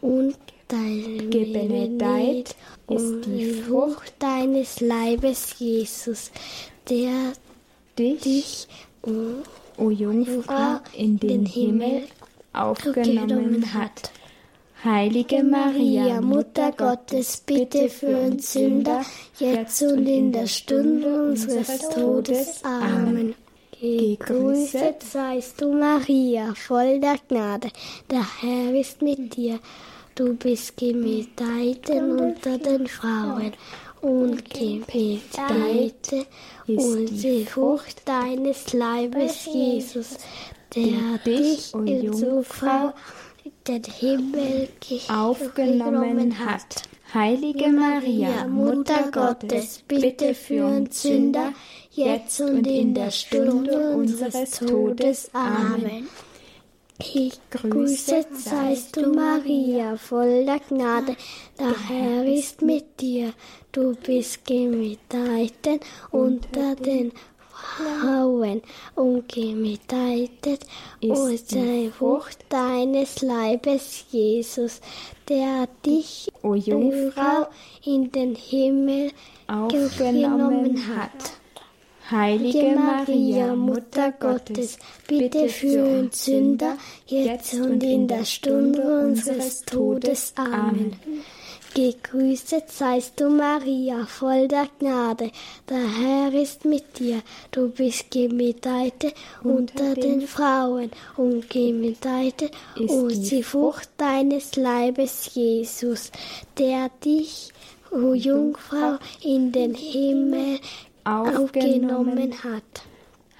und 0.00 0.36
dein 0.68 1.28
Gebenedeit 1.28 2.56
ist 2.88 3.26
die 3.26 3.52
Frucht 3.52 4.14
deines 4.18 4.80
Leibes, 4.80 5.58
Jesus, 5.58 6.30
der 6.88 7.34
dich, 7.98 8.22
dich 8.22 8.68
o 9.76 9.90
Jungfrau, 9.90 10.80
in 10.96 11.18
den 11.18 11.46
Himmel 11.46 12.02
aufgenommen 12.52 13.72
hat. 13.74 14.10
Heilige 14.84 15.42
Maria, 15.42 16.20
Mutter 16.20 16.72
Gottes, 16.72 17.42
bitte 17.46 17.88
für 17.88 18.18
uns 18.18 18.52
Sünder, 18.52 19.02
jetzt 19.38 19.82
und 19.82 20.06
in 20.06 20.30
der 20.30 20.46
Stunde 20.46 21.30
unseres 21.30 21.88
Todes. 21.88 22.62
Amen. 22.62 23.34
Gegrüßet 23.80 25.02
seist 25.02 25.60
du, 25.60 25.72
Maria, 25.72 26.54
voll 26.54 27.00
der 27.00 27.16
Gnade. 27.28 27.68
Der 28.10 28.24
Herr 28.40 28.74
ist 28.74 29.02
mit 29.02 29.36
dir. 29.36 29.58
Du 30.14 30.34
bist 30.34 30.76
gemedeiten 30.76 32.20
unter 32.20 32.56
den 32.58 32.86
Frauen 32.86 33.52
und 34.04 34.50
gebedeite 34.50 36.26
und 36.66 37.06
die 37.06 37.46
Frucht 37.46 38.06
deines 38.06 38.72
Leibes, 38.74 39.46
Jesus, 39.46 40.18
der 40.74 41.18
dich, 41.24 41.74
o 41.74 41.82
Jungfrau, 41.82 42.92
den 43.66 43.82
Himmel 43.84 44.68
aufgenommen 45.08 46.38
hat. 46.38 46.82
Heilige 47.14 47.68
Maria, 47.68 48.46
Mutter 48.46 49.10
Gottes, 49.10 49.82
bitte 49.88 50.34
für 50.34 50.66
uns 50.66 51.02
Sünder, 51.02 51.52
jetzt 51.92 52.40
und 52.40 52.66
in 52.66 52.92
der 52.92 53.10
Stunde 53.10 53.96
unseres 53.96 54.50
Todes. 54.50 55.30
Amen. 55.32 56.08
Ich 56.98 57.40
grüße 57.50 58.24
seist 58.32 58.96
du, 58.96 59.12
Maria, 59.12 59.96
voll 59.96 60.44
der 60.44 60.60
Gnade, 60.60 61.16
der 61.58 61.88
Herr 61.88 62.24
ist 62.24 62.62
mit 62.62 63.00
dir. 63.00 63.32
Du 63.72 63.96
bist 63.96 64.44
gemitteilten 64.44 65.80
unter 66.12 66.76
den 66.76 67.10
Frauen 67.50 68.62
und 68.94 69.28
gemitteiltet 69.28 70.66
und 71.02 71.50
die 71.50 71.90
Frucht 71.90 72.44
deines 72.48 73.22
Leibes, 73.22 74.04
Jesus, 74.10 74.80
der 75.28 75.66
dich, 75.84 76.30
o 76.42 76.54
Jungfrau, 76.54 77.48
in 77.84 78.12
den 78.12 78.36
Himmel 78.36 79.10
aufgenommen 79.48 80.78
hat. 80.96 81.43
Heilige 82.10 82.76
Maria, 82.76 83.54
Mutter 83.54 84.12
Gottes, 84.12 84.78
bitte 85.06 85.48
für 85.48 85.82
uns 85.84 86.26
Sünder, 86.26 86.76
jetzt 87.06 87.54
und 87.54 87.82
in 87.82 88.06
der 88.06 88.26
Stunde 88.26 89.06
unseres 89.06 89.62
Todes. 89.62 90.34
Amen. 90.36 90.96
Gegrüßet 91.74 92.70
seist 92.70 93.18
du, 93.18 93.30
Maria, 93.30 94.06
voll 94.06 94.46
der 94.46 94.68
Gnade. 94.78 95.32
Der 95.68 95.98
Herr 95.98 96.32
ist 96.32 96.64
mit 96.64 97.00
dir. 97.00 97.22
Du 97.50 97.68
bist 97.68 98.12
gemedeite 98.12 99.12
unter 99.42 99.94
den 99.94 100.20
Frauen 100.20 100.90
und 101.16 101.50
gemedeite 101.50 102.50
und 102.76 103.30
die 103.30 103.42
Frucht 103.42 103.88
deines 103.96 104.54
Leibes, 104.54 105.34
Jesus, 105.34 106.12
der 106.58 106.90
dich, 107.04 107.50
o 107.90 108.12
Jungfrau, 108.14 108.98
in 109.22 109.50
den 109.50 109.74
Himmel 109.74 110.60
aufgenommen 111.04 112.32
hat. 112.42 112.82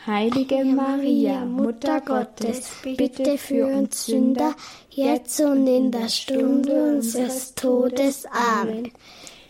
Heilige 0.06 0.64
Maria, 0.64 1.46
Mutter 1.46 2.00
Gottes, 2.02 2.70
bitte 2.82 3.38
für 3.38 3.66
uns 3.66 4.04
Sünder, 4.04 4.54
jetzt 4.90 5.40
und 5.40 5.66
in 5.66 5.90
der 5.90 6.08
Stunde 6.08 6.96
unseres 6.96 7.54
Todes. 7.54 8.26
Amen. 8.26 8.92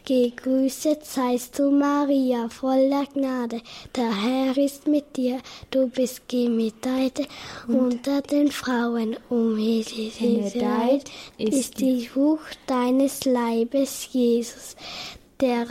Gegrüßet 0.07 1.03
seist 1.05 1.59
du, 1.59 1.70
Maria, 1.70 2.50
voller 2.50 3.07
Gnade. 3.07 3.62
Der 3.96 4.22
Herr 4.22 4.57
ist 4.59 4.87
mit 4.87 5.16
dir. 5.16 5.40
Du 5.70 5.88
bist 5.88 6.29
gemitteiltet 6.29 7.27
unter 7.66 8.20
den 8.20 8.53
Frauen. 8.53 9.16
Um 9.31 9.55
Medeit 9.57 11.11
ist 11.38 11.81
die 11.81 12.07
Frucht 12.07 12.59
deines 12.66 13.24
Leibes, 13.24 14.07
Jesus, 14.12 14.77
der 15.40 15.66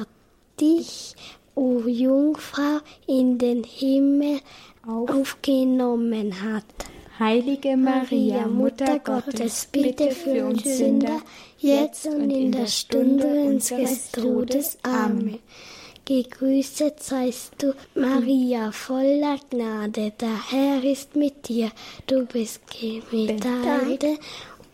dich 0.59 1.15
o 1.55 1.79
Jungfrau, 1.87 2.79
in 3.07 3.37
den 3.37 3.63
Himmel 3.63 4.39
aufgenommen 4.87 6.41
hat. 6.41 6.65
Heilige 7.19 7.77
Maria, 7.77 8.47
Mutter 8.47 8.99
Gottes, 8.99 9.67
bitte 9.71 10.11
für 10.11 10.45
uns 10.45 10.63
Sünder, 10.63 11.21
jetzt 11.59 12.07
und 12.07 12.31
in 12.31 12.51
der 12.51 12.67
Stunde 12.67 13.25
unseres 13.25 14.11
Todes. 14.11 14.77
Amen. 14.83 15.39
Gegrüßet 16.05 17.01
seist 17.01 17.53
du, 17.59 17.73
Maria, 17.95 18.71
voller 18.73 19.37
Gnade, 19.49 20.11
der 20.19 20.51
Herr 20.51 20.83
ist 20.83 21.15
mit 21.15 21.47
dir. 21.47 21.71
Du 22.07 22.25
bist 22.25 22.61
gebetet 22.67 24.19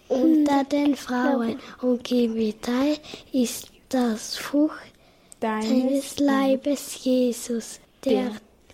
unter 0.08 0.63
den 0.63 0.96
Frauen 0.96 1.60
und 1.82 2.04
gebetet 2.04 3.00
ist 3.32 3.68
das 3.89 4.38
Frucht 4.38 4.88
deines 5.39 6.19
Leibes, 6.19 7.04
Jesus, 7.04 7.80
der, 8.04 8.32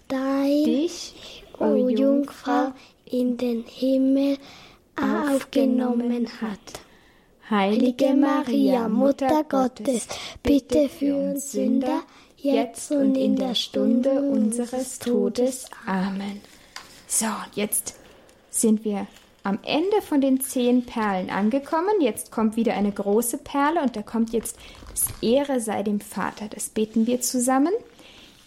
dein, 0.07 0.63
dich, 0.63 1.43
o 1.59 1.87
Jungfrau, 1.87 2.73
in 3.05 3.37
den 3.37 3.63
Himmel 3.67 4.37
aufgenommen 4.99 6.27
hat. 6.41 6.81
Heilige 7.49 8.15
Maria, 8.15 8.89
Mutter 8.89 9.43
Gottes, 9.47 10.07
bitte 10.41 10.89
für 10.89 11.15
uns 11.15 11.51
Sünder, 11.51 12.01
jetzt 12.37 12.91
und 12.91 13.15
in 13.15 13.35
der 13.35 13.53
Stunde 13.53 14.21
unseres 14.21 14.97
Todes. 14.97 15.67
Amen. 15.85 16.41
So, 17.07 17.27
jetzt 17.53 17.95
sind 18.49 18.83
wir 18.83 19.07
am 19.45 19.59
Ende 19.63 20.01
von 20.01 20.21
den 20.21 20.41
zehn 20.41 20.85
Perlen 20.85 21.29
angekommen. 21.29 22.01
Jetzt 22.01 22.31
kommt 22.31 22.55
wieder 22.55 22.73
eine 22.73 22.91
große 22.91 23.37
Perle 23.37 23.81
und 23.81 23.95
da 23.95 24.01
kommt 24.01 24.33
jetzt 24.33 24.57
das 24.89 25.05
Ehre 25.21 25.59
sei 25.59 25.83
dem 25.83 25.99
Vater. 25.99 26.47
Das 26.49 26.69
beten 26.69 27.05
wir 27.05 27.21
zusammen. 27.21 27.71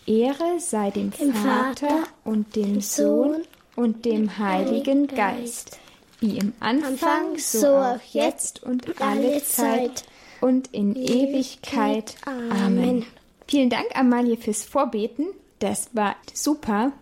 Ehre 0.07 0.59
sei 0.59 0.91
dem, 0.91 1.13
dem 1.13 1.33
Vater, 1.35 1.89
Vater 1.89 2.09
und 2.25 2.57
dem 2.57 2.81
Sohn 2.81 3.43
und 3.77 4.07
dem 4.07 4.39
Heiligen 4.39 5.07
Geist, 5.07 5.79
wie 6.19 6.39
im 6.39 6.53
Anfang, 6.59 7.39
so 7.39 7.69
auch 7.69 8.01
jetzt 8.13 8.63
und 8.65 9.01
alle 9.01 9.43
Zeit 9.45 10.05
und 10.41 10.69
in 10.73 10.97
Ewigkeit. 10.97 12.17
Amen. 12.25 13.07
Vielen 13.47 13.71
Dank, 13.71 13.87
Amalie, 13.95 14.37
fürs 14.37 14.65
Vorbeten. 14.65 15.27
Das 15.61 15.91
war 15.93 16.17
super. 16.35 16.93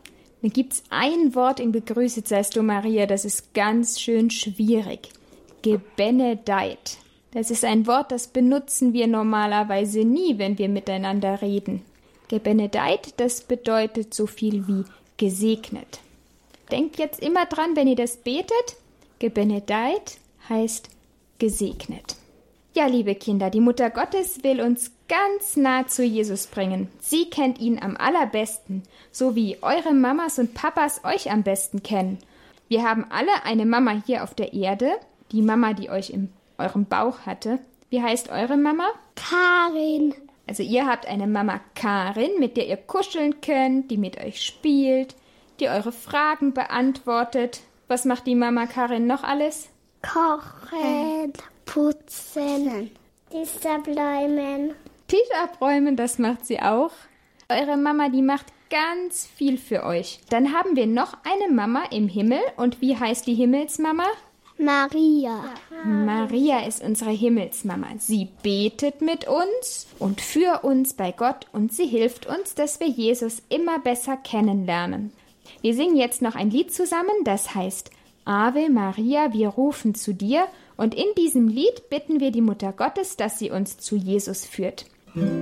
Dann 0.42 0.52
gibt 0.52 0.74
es 0.74 0.82
ein 0.90 1.34
Wort 1.34 1.60
in 1.60 1.72
Begrüßet 1.72 2.28
seist 2.28 2.56
du, 2.56 2.62
Maria, 2.62 3.06
das 3.06 3.24
ist 3.24 3.54
ganz 3.54 4.00
schön 4.00 4.30
schwierig. 4.30 5.08
Gebenedeit. 5.62 6.98
Das 7.32 7.50
ist 7.50 7.64
ein 7.64 7.86
Wort, 7.86 8.12
das 8.12 8.28
benutzen 8.28 8.92
wir 8.92 9.06
normalerweise 9.06 10.04
nie, 10.04 10.38
wenn 10.38 10.58
wir 10.58 10.68
miteinander 10.68 11.42
reden. 11.42 11.82
Gebenedeit, 12.28 13.14
das 13.18 13.42
bedeutet 13.42 14.14
so 14.14 14.26
viel 14.26 14.66
wie 14.66 14.84
gesegnet. 15.16 16.00
Denkt 16.70 16.98
jetzt 16.98 17.20
immer 17.22 17.46
dran, 17.46 17.76
wenn 17.76 17.88
ihr 17.88 17.96
das 17.96 18.16
betet. 18.16 18.76
Gebenedeit 19.18 20.18
heißt 20.48 20.88
gesegnet. 21.38 22.16
Ja, 22.74 22.86
liebe 22.86 23.14
Kinder, 23.14 23.50
die 23.50 23.60
Mutter 23.60 23.90
Gottes 23.90 24.42
will 24.42 24.60
uns 24.60 24.90
ganz 25.08 25.56
nah 25.56 25.86
zu 25.86 26.02
Jesus 26.02 26.46
bringen. 26.46 26.88
Sie 27.00 27.30
kennt 27.30 27.58
ihn 27.58 27.80
am 27.80 27.96
allerbesten, 27.96 28.82
so 29.12 29.34
wie 29.34 29.58
eure 29.62 29.94
Mamas 29.94 30.38
und 30.38 30.54
Papas 30.54 31.04
euch 31.04 31.30
am 31.30 31.42
besten 31.42 31.82
kennen. 31.82 32.18
Wir 32.68 32.82
haben 32.82 33.06
alle 33.10 33.44
eine 33.44 33.66
Mama 33.66 34.02
hier 34.06 34.22
auf 34.22 34.34
der 34.34 34.52
Erde, 34.52 34.92
die 35.32 35.42
Mama, 35.42 35.72
die 35.72 35.90
euch 35.90 36.10
in 36.10 36.32
eurem 36.58 36.86
Bauch 36.86 37.20
hatte. 37.26 37.58
Wie 37.90 38.02
heißt 38.02 38.30
eure 38.30 38.56
Mama? 38.56 38.88
Karin. 39.14 40.14
Also 40.46 40.62
ihr 40.62 40.86
habt 40.86 41.06
eine 41.06 41.26
Mama 41.26 41.60
Karin, 41.74 42.38
mit 42.38 42.56
der 42.56 42.66
ihr 42.68 42.76
kuscheln 42.76 43.40
könnt, 43.40 43.90
die 43.90 43.96
mit 43.96 44.20
euch 44.20 44.42
spielt, 44.42 45.14
die 45.60 45.68
eure 45.68 45.92
Fragen 45.92 46.52
beantwortet. 46.52 47.60
Was 47.88 48.04
macht 48.04 48.26
die 48.26 48.34
Mama 48.34 48.66
Karin 48.66 49.06
noch 49.06 49.22
alles? 49.22 49.68
Kochen, 50.02 51.32
putzen, 51.64 52.90
Tisch 53.30 53.66
abräumen. 53.66 54.74
Tisch 55.08 55.30
abräumen, 55.42 55.96
das 55.96 56.18
macht 56.18 56.44
sie 56.44 56.60
auch. 56.60 56.90
Eure 57.48 57.76
Mama, 57.76 58.08
die 58.08 58.22
macht 58.22 58.46
ganz 58.70 59.26
viel 59.26 59.58
für 59.58 59.84
euch. 59.84 60.20
Dann 60.30 60.52
haben 60.52 60.74
wir 60.74 60.86
noch 60.86 61.16
eine 61.24 61.52
Mama 61.52 61.84
im 61.90 62.08
Himmel. 62.08 62.40
Und 62.56 62.80
wie 62.80 62.96
heißt 62.96 63.26
die 63.26 63.34
Himmelsmama? 63.34 64.06
Maria. 64.58 65.44
Maria 65.84 66.66
ist 66.66 66.82
unsere 66.82 67.10
Himmelsmama. 67.10 67.88
Sie 67.98 68.28
betet 68.42 69.02
mit 69.02 69.28
uns 69.28 69.86
und 69.98 70.20
für 70.20 70.64
uns 70.64 70.94
bei 70.94 71.12
Gott 71.12 71.46
und 71.52 71.72
sie 71.72 71.86
hilft 71.86 72.26
uns, 72.26 72.54
dass 72.54 72.80
wir 72.80 72.88
Jesus 72.88 73.42
immer 73.50 73.78
besser 73.78 74.16
kennenlernen. 74.16 75.12
Wir 75.60 75.74
singen 75.74 75.96
jetzt 75.96 76.22
noch 76.22 76.34
ein 76.34 76.50
Lied 76.50 76.72
zusammen, 76.72 77.24
das 77.24 77.54
heißt 77.54 77.90
Ave 78.24 78.70
Maria, 78.70 79.32
wir 79.34 79.48
rufen 79.48 79.94
zu 79.94 80.14
dir 80.14 80.48
und 80.78 80.94
in 80.94 81.06
diesem 81.18 81.48
Lied 81.48 81.90
bitten 81.90 82.18
wir 82.18 82.30
die 82.30 82.40
Mutter 82.40 82.72
Gottes, 82.72 83.16
dass 83.16 83.38
sie 83.38 83.50
uns 83.50 83.76
zu 83.78 83.94
Jesus 83.94 84.46
führt. 84.46 84.86
Ave 85.18 85.32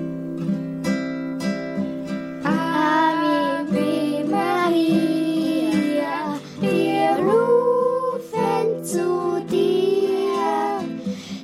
Maria, 4.31 6.17
wir 6.61 7.11
rufen 7.19 8.85
zu 8.85 9.43
dir. 9.51 10.79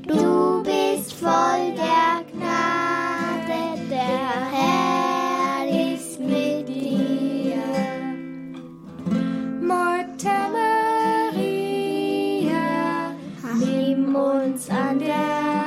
Du 0.07 0.63
bist 0.63 1.13
voll 1.15 1.75
der 1.75 2.23
Gnade, 2.31 3.63
der 3.91 4.29
Herr 4.55 5.67
ist 5.93 6.21
mit 6.21 6.69
dir. 6.69 7.65
Mutter 9.61 10.51
Maria, 11.33 12.67
Nimm 13.59 14.15
uns 14.15 14.71
an 14.71 15.01
der 15.01 15.60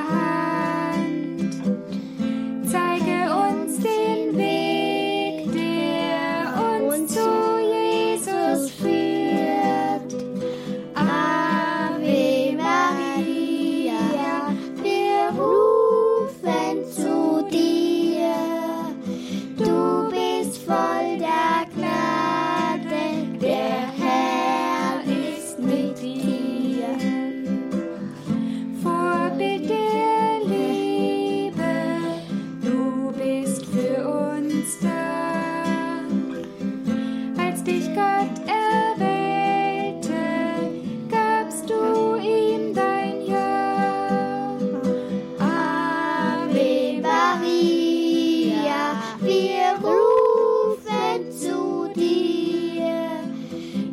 wir 49.24 49.74
rufen 49.82 51.32
zu 51.32 51.88
dir. 51.94 53.20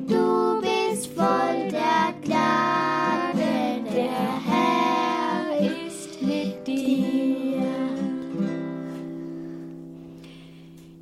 Du 0.08 0.62
bist 0.62 1.08
voll 1.08 1.70
der 1.70 2.13
Gnade, 2.24 3.84
der 3.94 4.46
Herr 4.46 5.88
ist 5.88 6.22
mit 6.22 6.67
dir. 6.67 7.63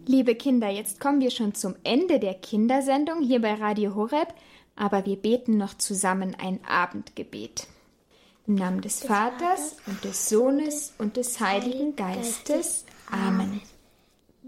Liebe 0.06 0.36
Kinder, 0.36 0.70
jetzt 0.70 1.00
kommen 1.00 1.22
wir 1.22 1.32
schon 1.32 1.56
zum 1.56 1.76
Ende 1.84 2.20
der 2.20 2.36
Kindersendung 2.36 3.22
hier 3.22 3.42
bei 3.42 3.56
Radio 3.56 3.96
Horeb, 3.96 4.34
aber 4.76 5.06
wir 5.06 5.16
beten 5.16 5.58
noch 5.58 5.76
zusammen 5.76 6.36
ein 6.40 6.60
Abendgebet. 6.66 7.68
Im 8.48 8.56
Namen 8.56 8.82
des 8.82 9.04
Vaters 9.04 9.78
und 9.86 10.04
des 10.04 10.30
Sohnes 10.30 10.94
und 10.98 11.18
des 11.18 11.40
Heiligen 11.40 11.96
Geistes. 11.96 12.86
Amen. 13.12 13.62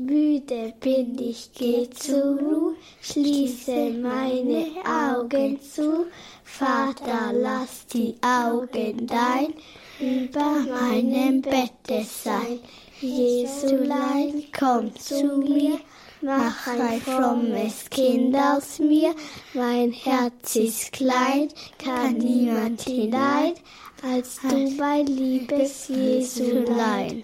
Müde 0.06 0.74
bin 0.80 1.20
ich, 1.20 1.52
geh 1.54 1.88
zur 1.92 2.40
Ruhe, 2.40 2.76
schließe 3.02 3.92
meine 3.92 4.68
Augen 4.84 5.62
zu. 5.62 6.08
Vater, 6.44 7.32
lass 7.34 7.86
die 7.88 8.16
Augen 8.22 9.06
dein 9.06 9.54
über 10.00 10.60
meinem 10.62 11.42
Bette 11.42 12.04
sein. 12.04 12.60
Jesulein, 13.00 14.44
komm 14.58 14.96
zu 14.96 15.38
mir, 15.38 15.80
mach 16.22 16.68
ein 16.68 17.00
frommes 17.02 17.90
Kind 17.90 18.36
aus 18.36 18.80
mir. 18.80 19.14
Mein 19.54 19.92
Herz 19.92 20.56
ist 20.56 20.94
klein, 20.94 21.50
kann 21.78 22.18
niemand 22.18 22.82
hinein, 22.82 23.54
als 24.02 24.40
du 24.42 24.70
mein 24.78 25.06
liebes 25.06 25.90
Jesulein. 25.90 27.24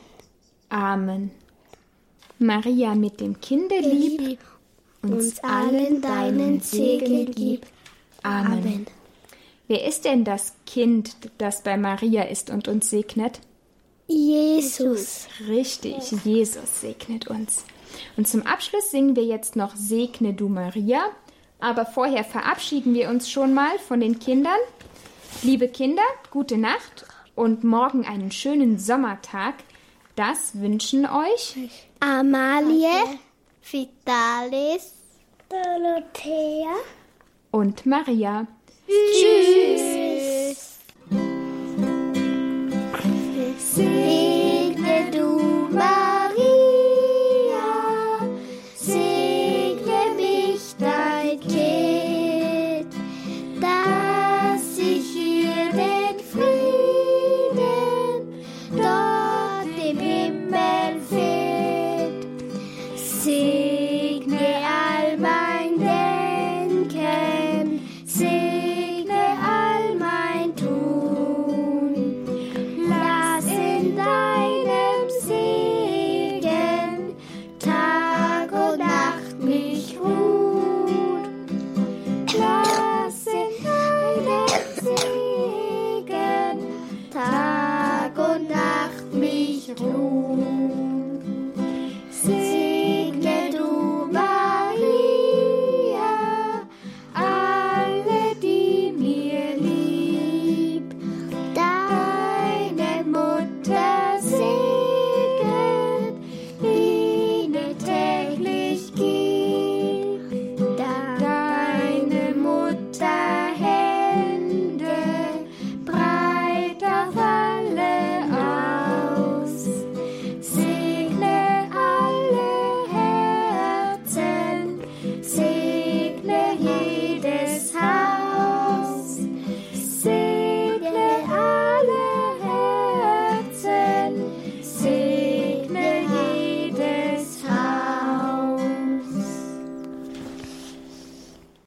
Amen. 0.69 1.31
Maria 2.39 2.95
mit 2.95 3.19
dem 3.19 3.39
Kinde 3.41 3.80
lieb, 3.80 4.39
uns 5.02 5.39
allen 5.39 6.02
deinen 6.02 6.62
Segen 6.62 7.32
gib. 7.32 7.65
Amen. 8.23 8.86
Wer 9.67 9.86
ist 9.86 10.06
denn 10.06 10.23
das 10.23 10.54
Kind, 10.65 11.15
das 11.38 11.63
bei 11.63 11.78
Maria 11.78 12.23
ist 12.23 12.50
und 12.50 12.67
uns 12.67 12.89
segnet? 12.89 13.39
Jesus. 14.08 15.28
Richtig, 15.47 16.12
Jesus 16.23 16.82
segnet 16.82 17.28
uns. 17.28 17.65
Und 18.15 18.28
zum 18.28 18.43
Abschluss 18.43 18.91
singen 18.91 19.15
wir 19.15 19.26
jetzt 19.26 19.56
noch 19.56 19.76
Segne 19.76 20.34
du 20.34 20.47
Maria. 20.47 21.02
Aber 21.60 21.86
vorher 21.86 22.23
verabschieden 22.23 22.93
wir 22.93 23.10
uns 23.10 23.30
schon 23.30 23.54
mal 23.54 23.78
von 23.80 24.00
den 24.00 24.19
Kindern. 24.19 24.60
Liebe 25.41 25.67
Kinder, 25.67 26.04
gute 26.32 26.58
Nacht 26.58 27.06
und 27.36 27.63
morgen 27.63 28.06
einen 28.06 28.32
schönen 28.32 28.80
Sommertag. 28.80 29.56
Das 30.17 30.60
wünschen 30.60 31.06
euch 31.06 31.56
Amalie, 31.99 33.19
Vitalis, 33.62 34.93
Dorothea. 35.47 36.73
und 37.51 37.86
Maria. 37.86 38.47
Tschüss. 38.88 39.77
Segne 39.77 40.66